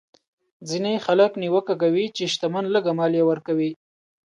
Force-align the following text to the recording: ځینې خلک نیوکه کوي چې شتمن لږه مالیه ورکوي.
ځینې 0.69 0.93
خلک 1.05 1.31
نیوکه 1.41 1.75
کوي 1.81 2.05
چې 2.15 2.23
شتمن 2.33 2.65
لږه 2.75 2.91
مالیه 2.99 3.23
ورکوي. 3.27 3.71